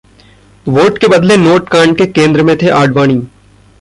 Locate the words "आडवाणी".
2.79-3.21